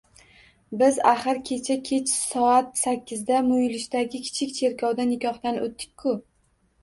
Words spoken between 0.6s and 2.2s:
Biz, axir kecha kech